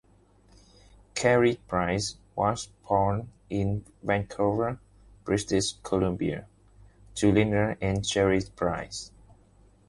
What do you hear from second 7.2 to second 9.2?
Lynda and Jerry Price.